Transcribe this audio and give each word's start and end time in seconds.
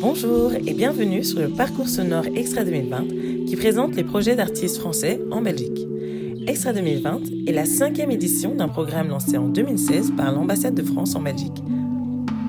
Bonjour 0.00 0.52
et 0.52 0.74
bienvenue 0.74 1.24
sur 1.24 1.40
le 1.40 1.48
parcours 1.48 1.88
sonore 1.88 2.26
Extra 2.34 2.64
2020 2.64 3.46
qui 3.46 3.56
présente 3.56 3.96
les 3.96 4.04
projets 4.04 4.36
d'artistes 4.36 4.76
français 4.76 5.22
en 5.30 5.40
Belgique. 5.40 5.86
Extra 6.46 6.74
2020 6.74 7.20
est 7.46 7.52
la 7.52 7.64
cinquième 7.64 8.10
édition 8.10 8.54
d'un 8.54 8.68
programme 8.68 9.08
lancé 9.08 9.38
en 9.38 9.48
2016 9.48 10.12
par 10.16 10.32
l'ambassade 10.32 10.74
de 10.74 10.82
France 10.82 11.14
en 11.14 11.22
Belgique. 11.22 11.62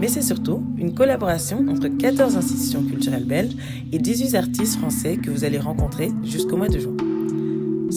Mais 0.02 0.10
c'est 0.10 0.22
surtout 0.22 0.62
une 0.78 0.94
collaboration 0.94 1.66
entre 1.70 1.88
14 1.88 2.36
institutions 2.36 2.84
culturelles 2.84 3.24
belges 3.24 3.56
et 3.94 4.00
18 4.00 4.36
artistes 4.36 4.78
français 4.78 5.16
que 5.16 5.30
vous 5.32 5.46
allez 5.46 5.60
rencontrer 5.60 6.12
jusqu'au 6.24 6.58
mois 6.58 6.68
de 6.68 6.80
juin. 6.80 6.98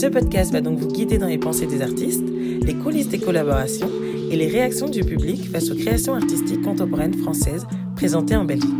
Ce 0.01 0.07
podcast 0.07 0.53
va 0.53 0.61
donc 0.61 0.79
vous 0.79 0.87
guider 0.87 1.19
dans 1.19 1.27
les 1.27 1.39
pensées 1.39 1.67
des 1.67 1.83
artistes, 1.83 2.23
les 2.23 2.75
coulisses 2.75 3.09
des 3.09 3.19
collaborations 3.19 3.91
et 4.31 4.37
les 4.37 4.47
réactions 4.47 4.89
du 4.89 5.03
public 5.03 5.51
face 5.51 5.73
aux 5.73 5.75
créations 5.75 6.15
artistiques 6.15 6.63
contemporaines 6.63 7.15
françaises 7.15 7.67
présentées 7.97 8.37
en 8.37 8.45
Belgique. 8.45 8.71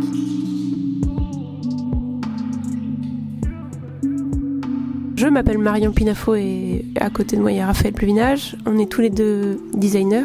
Je 5.17 5.27
m'appelle 5.27 5.57
Marion 5.57 5.91
Pinafo 5.91 6.35
et 6.35 6.85
à 6.95 7.09
côté 7.09 7.35
de 7.35 7.41
moi 7.41 7.51
il 7.51 7.57
y 7.57 7.59
a 7.59 7.65
Raphaël 7.65 7.93
Pluvinage. 7.93 8.55
On 8.65 8.79
est 8.79 8.89
tous 8.89 9.01
les 9.01 9.09
deux 9.09 9.59
designers. 9.73 10.23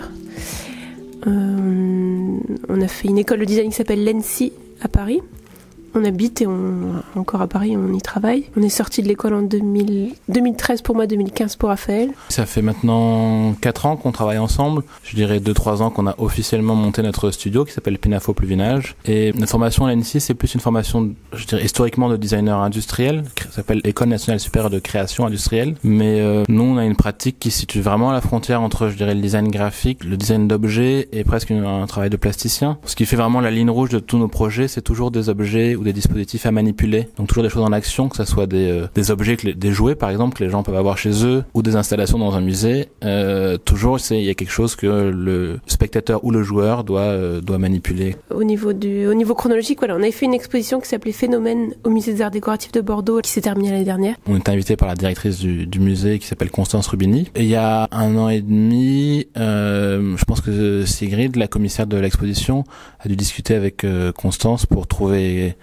Euh, 1.27 2.39
on 2.69 2.81
a 2.81 2.87
fait 2.87 3.09
une 3.09 3.19
école 3.19 3.41
de 3.41 3.47
design 3.47 3.71
qui 3.71 3.75
s'appelle 3.75 4.05
l'ENSI 4.05 4.53
à 4.81 4.87
Paris. 4.87 5.23
On 5.97 6.05
habite 6.05 6.43
et 6.43 6.47
on 6.47 7.03
encore 7.15 7.41
à 7.41 7.47
Paris, 7.47 7.77
on 7.77 7.93
y 7.95 8.01
travaille. 8.01 8.45
On 8.57 8.63
est 8.63 8.69
sorti 8.69 9.03
de 9.03 9.09
l'école 9.09 9.35
en 9.35 9.43
2013 9.43 10.83
pour 10.83 10.97
moi, 10.97 11.07
2015 11.07 11.57
pour 11.57 11.69
Raphaël. 11.69 12.11
Ça 12.29 12.47
fait 12.47 12.63
maintenant 12.63 13.53
4 13.61 13.87
ans 13.87 13.97
qu'on 13.97 14.11
travaille 14.11 14.39
ensemble. 14.39 14.83
Je 15.05 15.15
dirais 15.15 15.39
2-3 15.39 15.83
ans 15.83 15.91
qu'on 15.91 16.07
a 16.07 16.15
officiellement 16.19 16.75
monté 16.75 17.03
notre 17.03 17.31
studio 17.31 17.65
qui 17.65 17.73
s'appelle 17.73 17.99
Pinafo 17.99 18.35
Pluvinage. 18.35 18.97
Et 19.05 19.33
notre 19.35 19.53
formation 19.53 19.87
à 19.87 19.95
l'ANSI, 19.95 20.21
c'est 20.21 20.35
plus 20.35 20.55
une 20.55 20.61
formation, 20.61 21.15
je 21.33 21.47
dirais, 21.47 21.65
historiquement 21.65 22.09
de 22.09 22.17
designer 22.17 22.59
industriel, 22.59 23.25
qui 23.37 23.45
s'appelle 23.53 23.81
École 23.85 24.09
nationale 24.09 24.41
supérieure 24.41 24.71
de 24.71 24.81
création 24.81 25.27
industrielle. 25.27 25.77
Mais 25.85 26.21
euh, 26.21 26.43
nous, 26.49 26.65
on 26.65 26.77
a 26.77 26.85
une 26.85 26.97
pratique 26.97 27.39
qui 27.39 27.53
situe 27.53 27.81
vraiment 27.81 28.11
à 28.11 28.13
la 28.13 28.21
frontière 28.21 28.63
entre, 28.63 28.89
je 28.89 28.97
dirais, 28.97 29.15
le 29.15 29.21
design 29.21 29.49
graphique, 29.49 30.03
le 30.03 30.17
design 30.17 30.49
d'objets 30.49 31.09
et 31.13 31.23
presque 31.23 31.53
un 31.53 31.87
travail 31.87 32.11
de 32.11 32.17
plasticien. 32.17 32.79
Ce 32.85 32.97
qui 32.97 33.07
fait 33.07 33.17
vraiment 33.17 33.41
la 33.41 33.53
ligne 33.53 33.71
rouge 33.71 33.91
de 33.91 34.01
tous 34.01 34.19
nos 34.19 34.29
projets, 34.29 34.67
c'est 34.67 34.83
toujours 34.83 35.13
des 35.13 35.29
objets 35.29 35.77
des 35.85 35.93
dispositifs 35.93 36.47
à 36.47 36.51
manipuler. 36.51 37.09
Donc 37.17 37.29
toujours 37.29 37.43
des 37.43 37.49
choses 37.49 37.63
en 37.63 37.73
action, 37.73 38.09
que 38.09 38.17
ce 38.17 38.25
soit 38.25 38.47
des, 38.47 38.69
euh, 38.69 38.87
des 38.95 39.11
objets, 39.11 39.37
que 39.37 39.51
des 39.51 39.73
jouets 39.73 39.95
par 39.95 40.11
exemple 40.11 40.37
que 40.37 40.45
les 40.45 40.51
gens 40.51 40.63
peuvent 40.63 40.77
avoir 40.77 40.99
chez 40.99 41.25
eux 41.25 41.45
ou 41.55 41.63
des 41.63 41.77
installations 41.77 42.19
dans 42.19 42.35
un 42.35 42.41
musée. 42.41 42.89
Euh, 43.05 43.57
toujours, 43.59 43.99
il 44.11 44.23
y 44.23 44.31
a 44.31 44.35
quelque 44.35 44.51
chose 44.51 44.77
que 44.77 44.87
le 44.87 45.61
spectateur 45.67 46.25
ou 46.25 46.31
le 46.31 46.43
joueur 46.43 46.85
doit 46.85 47.01
euh, 47.01 47.41
doit 47.41 47.59
manipuler. 47.59 48.17
Au 48.31 48.45
niveau 48.45 48.73
du 48.73 49.07
au 49.07 49.15
niveau 49.15 49.35
chronologique, 49.35 49.79
voilà, 49.79 49.95
on 49.95 49.99
avait 49.99 50.11
fait 50.11 50.27
une 50.27 50.35
exposition 50.35 50.81
qui 50.81 50.89
s'appelait 50.89 51.13
Phénomène 51.13 51.75
au 51.85 51.91
musée 51.91 52.13
des 52.15 52.23
Arts 52.23 52.31
décoratifs 52.31 52.73
de 52.73 52.81
Bordeaux, 52.81 53.21
qui 53.21 53.31
s'est 53.31 53.43
terminée 53.43 53.71
l'année 53.71 53.85
dernière. 53.85 54.17
On 54.27 54.37
est 54.37 54.49
invité 54.49 54.77
par 54.77 54.89
la 54.89 54.95
directrice 54.95 55.39
du, 55.39 55.67
du 55.67 55.81
musée 55.81 56.19
qui 56.19 56.27
s'appelle 56.27 56.51
Constance 56.51 56.87
Rubini. 56.89 57.31
Et 57.35 57.43
il 57.43 57.49
y 57.49 57.57
a 57.57 57.89
un 57.93 58.17
an 58.17 58.29
et 58.29 58.41
demi, 58.41 59.27
je 59.37 60.25
pense 60.25 60.41
que 60.41 60.85
Sigrid, 60.85 61.37
la 61.37 61.49
commissaire 61.49 61.87
de 61.87 61.97
l'exposition, 61.97 62.65
a 63.01 63.09
dû 63.09 63.17
discuter 63.17 63.55
avec 63.55 63.87
Constance 64.17 64.67
pour 64.67 64.87
trouver 64.87 65.57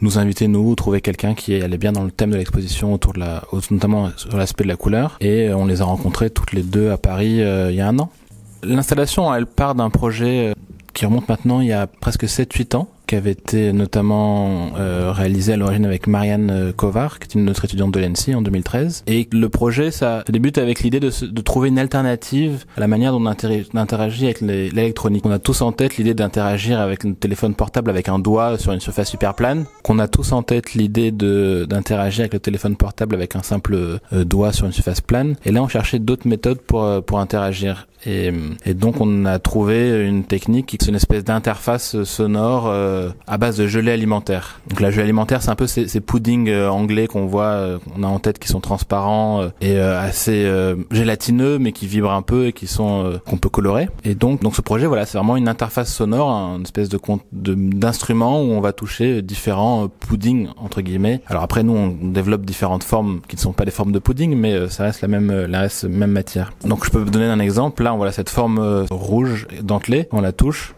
nous 0.00 0.18
inviter 0.18 0.48
nous 0.48 0.74
trouver 0.74 1.00
quelqu'un 1.00 1.34
qui 1.34 1.60
allait 1.60 1.78
bien 1.78 1.92
dans 1.92 2.04
le 2.04 2.10
thème 2.10 2.30
de 2.30 2.36
l'exposition 2.36 2.92
autour 2.92 3.12
de 3.14 3.20
la 3.20 3.42
notamment 3.70 4.10
sur 4.16 4.36
l'aspect 4.36 4.64
de 4.64 4.68
la 4.68 4.76
couleur 4.76 5.16
et 5.20 5.48
euh, 5.48 5.56
on 5.56 5.66
les 5.66 5.80
a 5.80 5.84
rencontrés 5.84 6.30
toutes 6.30 6.52
les 6.52 6.62
deux 6.62 6.90
à 6.90 6.98
Paris 6.98 7.42
euh, 7.42 7.70
il 7.70 7.76
y 7.76 7.80
a 7.80 7.88
un 7.88 7.98
an. 7.98 8.10
L'installation 8.62 9.32
elle 9.34 9.46
part 9.46 9.74
d'un 9.74 9.90
projet 9.90 10.48
euh, 10.48 10.52
qui 10.92 11.06
remonte 11.06 11.28
maintenant 11.28 11.60
il 11.60 11.68
y 11.68 11.72
a 11.72 11.86
presque 11.86 12.28
7 12.28 12.52
8 12.52 12.74
ans 12.74 12.88
qui 13.06 13.14
avait 13.14 13.32
été 13.32 13.72
notamment 13.72 14.70
euh, 14.76 15.12
réalisé 15.12 15.52
à 15.52 15.56
l'origine 15.56 15.84
avec 15.84 16.06
Marianne 16.06 16.50
euh, 16.50 16.72
Kovar, 16.72 17.18
qui 17.18 17.28
est 17.28 17.40
une 17.40 17.48
autre 17.48 17.64
étudiante 17.64 17.92
de 17.92 18.00
l'ENSI 18.00 18.34
en 18.34 18.42
2013. 18.42 19.04
Et 19.06 19.28
le 19.32 19.48
projet, 19.48 19.90
ça 19.90 20.24
débute 20.28 20.58
avec 20.58 20.80
l'idée 20.80 21.00
de, 21.00 21.10
de, 21.26 21.40
trouver 21.40 21.68
une 21.68 21.78
alternative 21.78 22.64
à 22.76 22.80
la 22.80 22.88
manière 22.88 23.12
dont 23.12 23.22
on 23.24 23.78
interagit 23.78 24.24
avec 24.24 24.40
l'électronique. 24.40 25.24
On 25.24 25.30
a 25.30 25.38
tous 25.38 25.62
en 25.62 25.72
tête 25.72 25.96
l'idée 25.96 26.14
d'interagir 26.14 26.80
avec 26.80 27.04
un 27.04 27.12
téléphone 27.12 27.54
portable 27.54 27.90
avec 27.90 28.08
un 28.08 28.18
doigt 28.18 28.58
sur 28.58 28.72
une 28.72 28.80
surface 28.80 29.08
super 29.08 29.34
plane, 29.34 29.66
qu'on 29.82 29.98
a 29.98 30.08
tous 30.08 30.32
en 30.32 30.42
tête 30.42 30.74
l'idée 30.74 31.12
d'interagir 31.12 32.22
avec 32.22 32.34
le 32.34 32.40
téléphone 32.40 32.76
portable 32.76 33.14
avec 33.14 33.36
un 33.36 33.42
simple 33.42 33.74
euh, 33.74 34.24
doigt 34.24 34.52
sur 34.52 34.66
une 34.66 34.72
surface 34.72 35.00
plane. 35.00 35.36
Et 35.44 35.52
là, 35.52 35.62
on 35.62 35.68
cherchait 35.68 35.98
d'autres 35.98 36.28
méthodes 36.28 36.60
pour 36.60 36.84
euh, 36.84 37.00
pour 37.00 37.20
interagir. 37.20 37.86
Et, 38.04 38.30
et, 38.64 38.74
donc, 38.74 39.00
on 39.00 39.24
a 39.24 39.38
trouvé 39.38 40.06
une 40.06 40.24
technique 40.24 40.66
qui 40.66 40.76
est 40.76 40.86
une 40.86 40.94
espèce 40.94 41.24
d'interface 41.24 42.02
sonore 42.04 42.70
euh, 42.96 43.10
à 43.26 43.38
base 43.38 43.56
de 43.56 43.66
gelée 43.66 43.92
alimentaire. 43.92 44.60
Donc 44.68 44.80
la 44.80 44.90
gelée 44.90 45.02
alimentaire, 45.02 45.42
c'est 45.42 45.50
un 45.50 45.54
peu 45.54 45.66
ces, 45.66 46.00
puddings 46.00 46.48
euh, 46.48 46.68
anglais 46.68 47.06
qu'on 47.06 47.26
voit, 47.26 47.44
euh, 47.44 47.78
on 47.96 48.02
a 48.02 48.06
en 48.06 48.18
tête 48.18 48.38
qui 48.38 48.48
sont 48.48 48.60
transparents 48.60 49.46
et 49.60 49.78
assez 49.78 50.50
gélatineux, 50.90 51.58
mais 51.58 51.72
qui 51.72 51.86
vibrent 51.86 52.12
un 52.12 52.22
peu 52.22 52.46
et 52.46 52.52
qui 52.52 52.66
sont 52.66 53.20
qu'on 53.26 53.38
peut 53.38 53.48
colorer. 53.48 53.88
Et 54.04 54.14
donc, 54.14 54.42
donc 54.42 54.54
ce 54.54 54.62
projet, 54.62 54.86
voilà, 54.86 55.06
c'est 55.06 55.18
vraiment 55.18 55.36
une 55.36 55.48
interface 55.48 55.92
sonore, 55.92 56.28
une 56.56 56.62
espèce 56.62 56.88
de 56.88 56.98
d'instrument 57.32 58.42
où 58.42 58.52
on 58.52 58.60
va 58.60 58.72
toucher 58.72 59.22
différents 59.22 59.88
puddings 59.88 60.48
entre 60.56 60.80
guillemets. 60.80 61.20
Alors 61.26 61.42
après, 61.42 61.62
nous, 61.62 61.74
on 61.74 62.08
développe 62.08 62.44
différentes 62.44 62.84
formes 62.84 63.20
qui 63.28 63.36
ne 63.36 63.40
sont 63.40 63.52
pas 63.52 63.64
des 63.64 63.70
formes 63.70 63.92
de 63.92 63.98
pudding, 63.98 64.36
mais 64.36 64.68
ça 64.68 64.84
reste 64.84 65.02
la 65.02 65.08
même, 65.08 65.32
la 65.32 65.68
même 65.88 66.10
matière. 66.10 66.52
Donc 66.64 66.84
je 66.84 66.90
peux 66.90 66.98
vous 66.98 67.10
donner 67.10 67.26
un 67.26 67.40
exemple. 67.40 67.82
Là, 67.82 67.94
on 67.94 67.98
voit 67.98 68.12
cette 68.12 68.30
forme 68.30 68.86
rouge 68.90 69.46
dentelée, 69.62 70.08
on 70.12 70.20
la 70.20 70.32
touche 70.32 70.74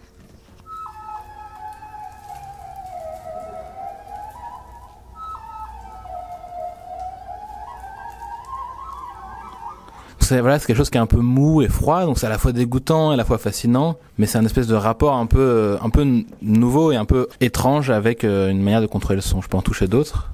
c'est 10.28 10.41
voilà, 10.41 10.59
quelque 10.59 10.77
chose 10.77 10.91
qui 10.91 10.99
est 10.99 11.00
un 11.00 11.06
peu 11.06 11.21
mou 11.21 11.62
et 11.62 11.69
froid, 11.69 12.05
donc 12.05 12.19
c'est 12.19 12.27
à 12.27 12.28
la 12.28 12.37
fois 12.37 12.53
dégoûtant 12.53 13.12
et 13.12 13.15
à 13.15 13.16
la 13.16 13.25
fois 13.25 13.39
fascinant, 13.39 13.97
mais 14.19 14.27
c'est 14.27 14.37
un 14.37 14.44
espèce 14.44 14.66
de 14.66 14.75
rapport 14.75 15.15
un 15.15 15.25
peu 15.25 15.41
euh, 15.41 15.78
un 15.81 15.89
peu 15.89 16.06
nouveau 16.43 16.93
et 16.93 16.97
un 16.97 17.06
peu 17.06 17.28
étrange 17.41 17.89
avec 17.89 18.25
euh, 18.25 18.50
une 18.50 18.62
manière 18.62 18.83
de 18.83 18.87
contrôler 18.87 19.17
le 19.17 19.22
son. 19.22 19.41
Je 19.41 19.49
peux 19.49 19.56
en 19.56 19.62
toucher 19.62 19.87
d'autres. 19.87 20.31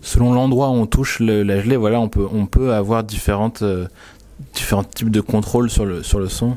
Selon 0.00 0.32
l'endroit 0.32 0.70
où 0.70 0.72
on 0.72 0.86
touche 0.86 1.20
la 1.20 1.60
gelée, 1.60 1.76
voilà, 1.76 2.00
on 2.00 2.08
peut 2.08 2.26
on 2.32 2.46
peut 2.46 2.74
avoir 2.74 3.04
différentes 3.04 3.62
euh, 3.62 3.86
différents 4.52 4.82
types 4.82 5.10
de 5.10 5.20
contrôle 5.20 5.70
sur 5.70 5.86
le 5.86 6.02
sur 6.02 6.18
le 6.18 6.28
son. 6.28 6.56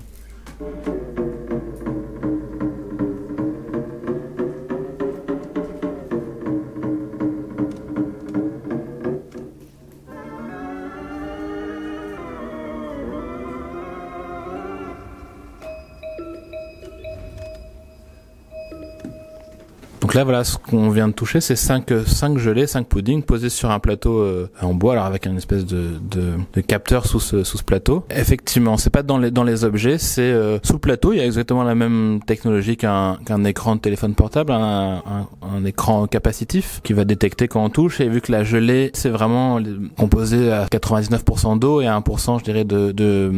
Là, 20.15 20.23
voilà, 20.23 20.43
ce 20.43 20.57
qu'on 20.57 20.89
vient 20.89 21.09
de 21.09 21.13
toucher, 21.13 21.41
c'est 21.41 21.55
5 21.55 21.91
cinq 22.05 22.37
gelées, 22.37 22.67
5 22.67 22.87
puddings 22.87 23.21
posés 23.21 23.49
sur 23.49 23.69
un 23.69 23.79
plateau 23.79 24.19
euh, 24.19 24.49
en 24.61 24.73
bois, 24.73 24.93
alors 24.93 25.05
avec 25.05 25.25
une 25.25 25.37
espèce 25.37 25.65
de, 25.65 25.89
de, 26.09 26.33
de, 26.53 26.61
capteur 26.61 27.05
sous 27.05 27.19
ce, 27.19 27.43
sous 27.43 27.57
ce 27.57 27.63
plateau. 27.63 28.05
Effectivement, 28.09 28.77
c'est 28.77 28.89
pas 28.89 29.03
dans 29.03 29.17
les, 29.17 29.29
dans 29.29 29.43
les 29.43 29.65
objets, 29.65 29.97
c'est 29.97 30.21
euh, 30.21 30.57
sous 30.63 30.73
le 30.73 30.79
plateau, 30.79 31.11
il 31.11 31.17
y 31.17 31.21
a 31.21 31.25
exactement 31.25 31.63
la 31.63 31.75
même 31.75 32.21
technologie 32.25 32.77
qu'un 32.77 33.17
écran 33.45 33.75
de 33.75 33.81
téléphone 33.81 34.15
portable, 34.15 34.53
un, 34.53 35.03
un, 35.05 35.27
un, 35.41 35.65
écran 35.65 36.07
capacitif 36.07 36.79
qui 36.83 36.93
va 36.93 37.03
détecter 37.03 37.49
quand 37.49 37.63
on 37.63 37.69
touche, 37.69 37.99
et 37.99 38.07
vu 38.07 38.21
que 38.21 38.31
la 38.31 38.43
gelée, 38.43 38.91
c'est 38.93 39.09
vraiment 39.09 39.59
composé 39.97 40.51
à 40.51 40.65
99% 40.65 41.59
d'eau 41.59 41.81
et 41.81 41.87
à 41.87 41.99
1%, 41.99 42.39
je 42.39 42.43
dirais, 42.45 42.63
de 42.63 42.93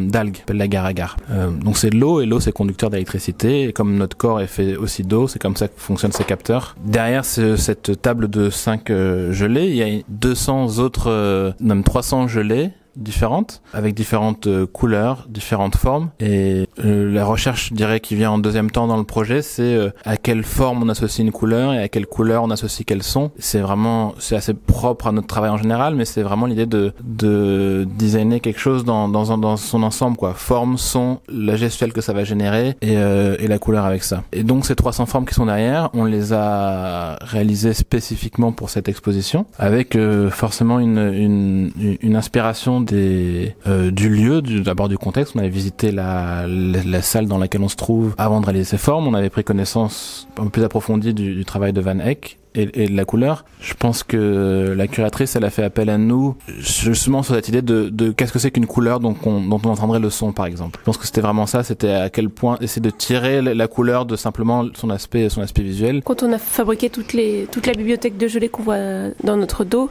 d'algues, 0.09 0.43
de, 0.45 0.53
l'agar-agar. 0.53 1.17
Euh, 1.31 1.49
donc 1.49 1.77
c'est 1.77 1.89
de 1.89 1.97
l'eau, 1.97 2.21
et 2.21 2.27
l'eau 2.27 2.39
c'est 2.39 2.51
conducteur 2.51 2.91
d'électricité, 2.91 3.63
et 3.63 3.73
comme 3.73 3.95
notre 3.95 4.15
corps 4.15 4.41
est 4.41 4.47
fait 4.47 4.75
aussi 4.75 5.01
d'eau, 5.03 5.27
c'est 5.27 5.39
comme 5.39 5.55
ça 5.55 5.67
que 5.67 5.73
fonctionnent 5.77 6.11
ces 6.11 6.23
capteurs. 6.23 6.66
Derrière 6.83 7.25
cette 7.25 8.01
table 8.01 8.29
de 8.29 8.49
5 8.49 8.89
euh, 8.89 9.31
gelées, 9.31 9.67
il 9.67 9.75
y 9.75 9.83
a 9.83 10.01
200 10.09 10.79
autres, 10.79 11.09
euh, 11.09 11.51
même 11.59 11.83
300 11.83 12.27
gelées 12.27 12.71
différentes, 12.97 13.61
avec 13.73 13.93
différentes 13.93 14.47
euh, 14.47 14.65
couleurs, 14.65 15.27
différentes 15.29 15.75
formes. 15.75 16.09
Et 16.19 16.67
euh, 16.83 17.13
la 17.13 17.25
recherche, 17.25 17.69
je 17.69 17.73
dirais, 17.73 17.99
qui 17.99 18.15
vient 18.15 18.31
en 18.31 18.37
deuxième 18.39 18.71
temps 18.71 18.87
dans 18.87 18.97
le 18.97 19.03
projet, 19.03 19.41
c'est 19.41 19.75
euh, 19.75 19.89
à 20.03 20.17
quelle 20.17 20.43
forme 20.43 20.83
on 20.83 20.89
associe 20.89 21.25
une 21.25 21.31
couleur 21.31 21.73
et 21.73 21.79
à 21.79 21.87
quelle 21.87 22.07
couleur 22.07 22.43
on 22.43 22.49
associe 22.49 22.85
quel 22.85 23.03
son. 23.03 23.31
C'est 23.37 23.59
vraiment, 23.59 24.15
c'est 24.19 24.35
assez 24.35 24.53
propre 24.53 25.07
à 25.07 25.11
notre 25.11 25.27
travail 25.27 25.51
en 25.51 25.57
général, 25.57 25.95
mais 25.95 26.05
c'est 26.05 26.23
vraiment 26.23 26.47
l'idée 26.47 26.65
de, 26.65 26.93
de 27.03 27.87
designer 27.97 28.41
quelque 28.41 28.59
chose 28.59 28.83
dans, 28.83 29.07
dans, 29.07 29.37
dans 29.37 29.57
son 29.57 29.83
ensemble, 29.83 30.17
quoi. 30.17 30.33
Forme, 30.33 30.77
son, 30.77 31.19
la 31.29 31.55
gestuelle 31.55 31.93
que 31.93 32.01
ça 32.01 32.13
va 32.13 32.23
générer 32.23 32.75
et, 32.81 32.93
et 32.93 33.47
la 33.47 33.59
couleur 33.59 33.85
avec 33.85 34.03
ça. 34.03 34.23
Et 34.31 34.43
donc 34.43 34.65
ces 34.65 34.75
300 34.75 35.05
formes 35.05 35.25
qui 35.25 35.33
sont 35.33 35.45
derrière, 35.45 35.89
on 35.93 36.05
les 36.05 36.33
a 36.33 37.17
réalisées 37.21 37.73
spécifiquement 37.73 38.51
pour 38.51 38.69
cette 38.69 38.89
exposition, 38.89 39.45
avec 39.57 39.97
forcément 40.31 40.79
une, 40.79 40.97
une, 41.13 41.71
une 42.01 42.15
inspiration 42.15 42.81
des, 42.87 43.55
euh, 43.67 43.91
du 43.91 44.09
lieu, 44.09 44.41
d'abord 44.41 44.89
du 44.89 44.97
contexte. 44.97 45.33
On 45.35 45.39
avait 45.39 45.49
visité 45.49 45.91
la, 45.91 46.45
la, 46.47 47.01
salle 47.01 47.27
dans 47.27 47.37
laquelle 47.37 47.61
on 47.61 47.69
se 47.69 47.75
trouve 47.75 48.15
avant 48.17 48.41
de 48.41 48.45
réaliser 48.45 48.77
formes. 48.77 49.07
On 49.07 49.13
avait 49.13 49.29
pris 49.29 49.43
connaissance 49.43 50.27
un 50.37 50.45
peu 50.45 50.49
plus 50.49 50.63
approfondie 50.63 51.13
du, 51.13 51.35
du 51.35 51.45
travail 51.45 51.73
de 51.73 51.81
Van 51.81 51.99
Eyck 51.99 52.39
et, 52.57 52.87
de 52.87 52.95
la 52.95 53.05
couleur. 53.05 53.45
Je 53.61 53.73
pense 53.73 54.03
que 54.03 54.73
la 54.75 54.87
curatrice, 54.87 55.35
elle 55.35 55.45
a 55.45 55.49
fait 55.49 55.63
appel 55.63 55.89
à 55.89 55.97
nous 55.97 56.35
justement 56.57 57.23
sur 57.23 57.35
cette 57.35 57.47
idée 57.47 57.61
de, 57.61 57.89
de 57.89 58.11
qu'est-ce 58.11 58.33
que 58.33 58.39
c'est 58.39 58.51
qu'une 58.51 58.65
couleur 58.65 58.99
dont 58.99 59.15
on, 59.25 59.41
dont 59.41 59.61
on 59.63 59.69
entendrait 59.69 59.99
le 59.99 60.09
son, 60.09 60.31
par 60.31 60.45
exemple. 60.45 60.79
Je 60.79 60.85
pense 60.85 60.97
que 60.97 61.05
c'était 61.05 61.21
vraiment 61.21 61.45
ça, 61.45 61.63
c'était 61.63 61.91
à 61.91 62.09
quel 62.09 62.29
point 62.29 62.57
essayer 62.61 62.81
de 62.81 62.89
tirer 62.89 63.41
la 63.41 63.67
couleur 63.67 64.05
de 64.05 64.15
simplement 64.15 64.65
son 64.73 64.89
aspect, 64.89 65.29
son 65.29 65.41
aspect 65.41 65.63
visuel. 65.63 66.01
Quand 66.03 66.23
on 66.23 66.31
a 66.33 66.37
fabriqué 66.37 66.89
toutes 66.89 67.13
les, 67.13 67.47
toute 67.51 67.67
la 67.67 67.73
bibliothèque 67.73 68.17
de 68.17 68.27
gelée 68.27 68.49
qu'on 68.49 68.63
voit 68.63 68.77
dans 69.23 69.37
notre 69.37 69.63
dos, 69.63 69.89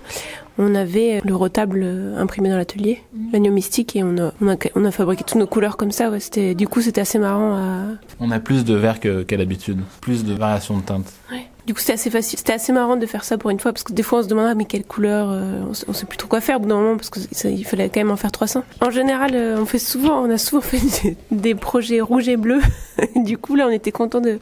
on 0.58 0.75
avait 0.75 1.20
le 1.25 1.35
retable 1.35 1.87
imprimé 2.17 2.49
dans 2.49 2.56
l'atelier, 2.56 3.03
mhm. 3.14 3.32
l'agneau 3.32 3.53
mystique, 3.53 3.97
et 3.97 4.03
on 4.03 4.17
a, 4.19 4.32
on 4.41 4.49
a, 4.49 4.56
on 4.75 4.85
a, 4.85 4.91
fabriqué 4.91 5.25
toutes 5.25 5.38
nos 5.38 5.47
couleurs 5.47 5.76
comme 5.76 5.93
ça. 5.93 6.11
Ouais, 6.11 6.20
c'était, 6.20 6.55
du 6.55 6.69
coup, 6.69 6.81
c'était 6.81 7.00
assez 7.00 7.19
marrant 7.19 7.56
à... 7.56 7.85
On 8.20 8.31
a 8.31 8.41
plus 8.41 8.64
de 8.64 8.75
verre 8.75 9.00
qu'à 9.00 9.37
l'habitude, 9.37 9.79
plus 10.00 10.25
de 10.25 10.35
variations 10.35 10.79
de 10.79 10.82
teintes. 10.82 11.12
Ouais. 11.31 11.47
Du 11.67 11.75
coup, 11.75 11.81
c'était 11.81 11.94
assez 11.94 12.11
facile, 12.11 12.38
c'était 12.38 12.53
assez 12.53 12.73
marrant 12.73 12.97
de 12.97 13.06
faire 13.06 13.25
ça 13.25 13.38
pour 13.38 13.50
une 13.50 13.58
fois, 13.58 13.73
parce 13.73 13.82
que 13.82 13.93
des 13.93 14.05
fois, 14.05 14.20
on 14.20 14.23
se 14.23 14.29
demande, 14.29 14.47
ah, 14.49 14.55
mais 14.55 14.67
quelle 14.67 14.85
couleur, 14.85 15.31
euh, 15.32 15.64
on, 15.88 15.93
sait 15.93 16.06
plus 16.06 16.17
trop 16.17 16.29
quoi 16.29 16.41
faire 16.41 16.58
au 16.58 16.61
bout 16.61 16.69
d'un 16.69 16.76
moment, 16.76 16.97
parce 16.97 17.11
qu'il 17.11 17.67
fallait 17.67 17.88
quand 17.88 17.99
même 17.99 18.12
en 18.12 18.17
faire 18.17 18.31
300. 18.31 18.62
En 18.81 18.91
général, 18.91 19.32
euh, 19.35 19.58
on 19.61 19.67
fait 19.67 19.81
souvent, 19.81 20.23
on 20.23 20.31
a 20.31 20.38
souvent 20.38 20.61
fait 20.62 20.79
des, 21.03 21.17
des 21.32 21.55
projets 21.56 22.00
rouges 22.00 22.29
et 22.29 22.37
bleus. 22.37 22.62
du 23.17 23.37
coup, 23.37 23.56
là, 23.56 23.67
on 23.67 23.73
était 23.73 23.91
content 23.91 24.20
de, 24.20 24.38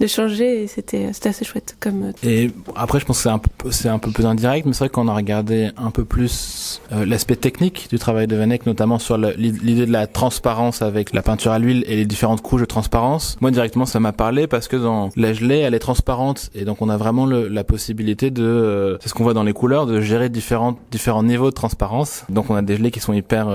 de 0.00 0.06
changer 0.06 0.62
et 0.62 0.66
c'était 0.66 1.12
c'était 1.12 1.28
assez 1.28 1.44
chouette 1.44 1.76
comme 1.80 2.04
euh, 2.04 2.12
et 2.28 2.50
après 2.76 3.00
je 3.00 3.04
pense 3.04 3.18
que 3.18 3.22
c'est 3.22 3.28
un 3.28 3.38
peu 3.38 3.70
c'est 3.70 3.88
un 3.88 3.98
peu 3.98 4.10
plus 4.10 4.26
indirect 4.26 4.66
mais 4.66 4.72
c'est 4.72 4.80
vrai 4.80 4.88
qu'on 4.88 5.08
a 5.08 5.14
regardé 5.14 5.70
un 5.76 5.90
peu 5.90 6.04
plus 6.04 6.80
euh, 6.92 7.04
l'aspect 7.04 7.36
technique 7.36 7.88
du 7.90 7.98
travail 7.98 8.26
de 8.26 8.36
Van 8.36 8.50
Eyck 8.50 8.66
notamment 8.66 8.98
sur 8.98 9.16
l'idée 9.16 9.86
de 9.86 9.92
la 9.92 10.06
transparence 10.06 10.82
avec 10.82 11.12
la 11.12 11.22
peinture 11.22 11.52
à 11.52 11.58
l'huile 11.58 11.84
et 11.86 11.96
les 11.96 12.06
différentes 12.06 12.42
couches 12.42 12.62
de 12.62 12.66
transparence. 12.66 13.36
Moi 13.40 13.50
directement 13.50 13.86
ça 13.86 14.00
m'a 14.00 14.12
parlé 14.12 14.46
parce 14.46 14.68
que 14.68 14.76
dans 14.76 15.10
la 15.16 15.32
gelée 15.32 15.58
elle 15.58 15.74
est 15.74 15.78
transparente 15.78 16.50
et 16.54 16.64
donc 16.64 16.82
on 16.82 16.88
a 16.88 16.96
vraiment 16.96 17.26
le, 17.26 17.48
la 17.48 17.64
possibilité 17.64 18.30
de 18.30 18.44
euh, 18.44 18.98
c'est 19.00 19.08
ce 19.08 19.14
qu'on 19.14 19.24
voit 19.24 19.34
dans 19.34 19.44
les 19.44 19.52
couleurs 19.52 19.86
de 19.86 20.00
gérer 20.00 20.28
différents 20.28 20.76
différents 20.90 21.22
niveaux 21.22 21.50
de 21.50 21.54
transparence. 21.54 22.24
Donc 22.28 22.50
on 22.50 22.54
a 22.54 22.62
des 22.62 22.76
gelées 22.76 22.90
qui 22.90 23.00
sont 23.00 23.12
hyper 23.12 23.46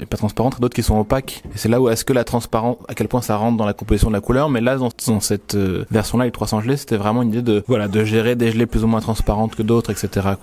hyper 0.00 0.18
transparentes 0.18 0.60
d'autres 0.60 0.74
qui 0.74 0.82
sont 0.82 0.98
opaques. 0.98 1.42
Et 1.54 1.58
c'est 1.58 1.68
là 1.68 1.80
où 1.80 1.88
est-ce 1.88 2.04
que 2.04 2.12
la 2.12 2.24
transparence 2.24 2.76
à 2.88 2.94
quel 2.94 3.08
point 3.08 3.22
ça 3.22 3.36
rentre 3.36 3.56
dans 3.56 3.66
la 3.66 3.74
composition 3.74 4.08
de 4.08 4.14
la 4.14 4.20
couleur. 4.20 4.48
Mais 4.50 4.60
là 4.60 4.76
dans, 4.76 4.90
dans 5.06 5.20
cette 5.20 5.56
version-là, 5.90 6.24
les 6.24 6.30
300 6.30 6.60
gelées, 6.60 6.76
c'était 6.76 6.96
vraiment 6.96 7.22
une 7.22 7.28
idée 7.30 7.42
de, 7.42 7.64
voilà, 7.66 7.88
de 7.88 8.04
gérer 8.04 8.36
des 8.36 8.52
gelées 8.52 8.66
plus 8.66 8.84
ou 8.84 8.86
moins 8.86 9.00
transparentes 9.00 9.54
que 9.54 9.62
d'autres, 9.62 9.90
etc.. 9.90 10.36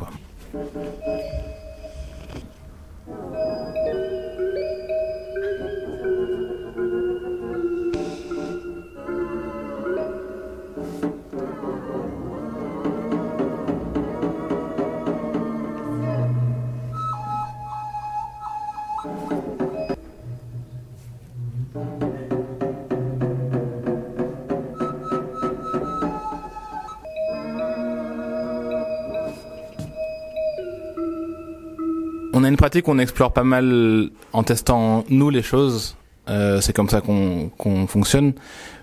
on 32.43 32.45
a 32.45 32.49
une 32.49 32.57
pratique 32.57 32.83
qu'on 32.83 32.99
explore 32.99 33.31
pas 33.31 33.45
mal 33.45 34.09
en 34.33 34.43
testant 34.43 35.05
nous 35.09 35.29
les 35.29 35.41
choses. 35.41 35.95
Euh, 36.27 36.59
c'est 36.59 36.73
comme 36.73 36.89
ça 36.89 36.99
qu'on 36.99 37.49
qu'on 37.57 37.87
fonctionne. 37.87 38.33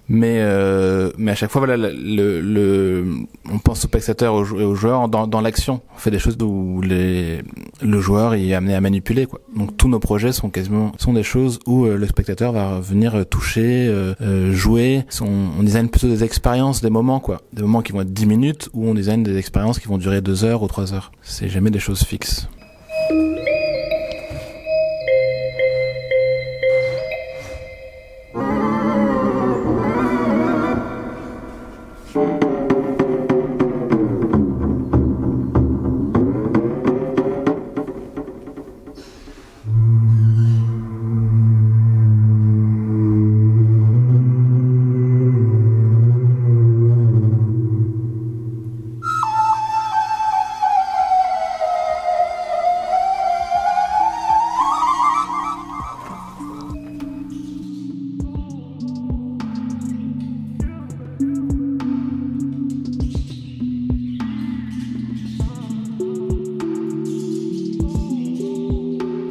Mais 0.08 0.38
euh, 0.40 1.12
mais 1.18 1.30
à 1.30 1.34
chaque 1.34 1.50
fois 1.50 1.64
voilà 1.64 1.76
le, 1.76 2.40
le 2.40 3.04
on 3.48 3.58
pense 3.58 3.84
au 3.84 3.88
spectateur 3.88 4.34
et 4.34 4.64
au, 4.64 4.74
joueur 4.74 5.08
dans 5.08 5.26
dans 5.26 5.42
l'action. 5.42 5.82
On 5.94 5.98
fait 5.98 6.10
des 6.10 6.18
choses 6.18 6.36
où 6.40 6.80
les 6.80 7.42
le 7.82 8.00
joueur 8.00 8.32
est 8.34 8.54
amené 8.54 8.74
à 8.74 8.80
manipuler 8.80 9.26
quoi. 9.26 9.40
Donc 9.54 9.76
tous 9.76 9.88
nos 9.88 10.00
projets 10.00 10.32
sont 10.32 10.48
quasiment 10.48 10.92
sont 10.98 11.12
des 11.12 11.22
choses 11.22 11.60
où 11.66 11.84
euh, 11.84 11.96
le 11.96 12.06
spectateur 12.06 12.52
va 12.52 12.80
venir 12.80 13.24
toucher, 13.26 13.86
euh, 13.88 14.52
jouer. 14.52 15.04
On, 15.20 15.60
on 15.60 15.62
design 15.62 15.90
plutôt 15.90 16.08
des 16.08 16.24
expériences, 16.24 16.80
des 16.80 16.90
moments 16.90 17.20
quoi, 17.20 17.42
des 17.52 17.62
moments 17.62 17.82
qui 17.82 17.92
vont 17.92 18.00
être 18.00 18.12
10 18.12 18.26
minutes 18.26 18.68
ou 18.72 18.88
on 18.88 18.94
design 18.94 19.22
des 19.22 19.36
expériences 19.36 19.78
qui 19.78 19.86
vont 19.86 19.98
durer 19.98 20.22
2 20.22 20.44
heures 20.44 20.62
ou 20.62 20.66
3 20.66 20.94
heures. 20.94 21.12
C'est 21.20 21.50
jamais 21.50 21.70
des 21.70 21.78
choses 21.78 22.02
fixes. 22.02 22.48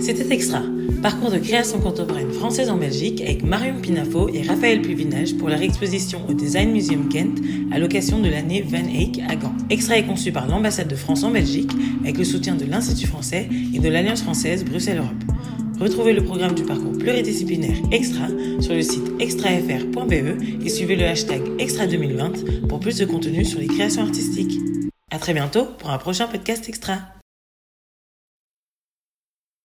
C'était 0.10 0.34
Extra, 0.34 0.64
parcours 1.04 1.30
de 1.30 1.38
création 1.38 1.80
contemporaine 1.80 2.32
française 2.32 2.72
en 2.72 2.78
Belgique 2.78 3.22
avec 3.22 3.44
Marion 3.44 3.80
Pinafo 3.80 4.28
et 4.30 4.42
Raphaël 4.42 4.82
Puvinage 4.82 5.38
pour 5.38 5.50
leur 5.50 5.62
exposition 5.62 6.28
au 6.28 6.34
Design 6.34 6.72
Museum 6.72 7.10
Kent 7.10 7.40
à 7.72 7.78
l'occasion 7.78 8.20
de 8.20 8.28
l'année 8.28 8.64
Van 8.64 8.88
Eyck 8.88 9.22
à 9.30 9.36
Gand. 9.36 9.54
Extra 9.70 10.00
est 10.00 10.08
conçu 10.08 10.32
par 10.32 10.48
l'ambassade 10.48 10.88
de 10.88 10.96
France 10.96 11.24
en 11.24 11.30
Belgique 11.30 11.70
avec 12.02 12.18
le 12.18 12.24
soutien 12.24 12.56
de 12.56 12.66
l'Institut 12.66 13.06
français 13.06 13.50
et 13.72 13.78
de 13.78 13.88
l'Alliance 13.88 14.24
française 14.24 14.66
Bruxelles-Europe. 14.66 15.12
Retrouvez 15.80 16.14
le 16.14 16.24
programme 16.24 16.56
du 16.56 16.64
parcours 16.64 16.98
pluridisciplinaire 16.98 17.78
Extra 17.92 18.30
sur 18.62 18.74
le 18.74 18.82
site 18.82 19.12
extrafr.be 19.20 20.66
et 20.66 20.70
suivez 20.70 20.96
le 20.96 21.06
hashtag 21.06 21.44
Extra 21.60 21.86
2020 21.86 22.68
pour 22.68 22.80
plus 22.80 22.98
de 22.98 23.06
contenu 23.06 23.46
sur 23.46 23.60
les 23.60 23.68
créations 23.68 24.02
artistiques. 24.02 24.58
À 25.12 25.20
très 25.20 25.36
bientôt 25.36 25.66
pour 25.78 25.92
un 25.92 26.00
prochain 26.00 26.26
podcast 26.26 26.68
Extra. 26.68 27.19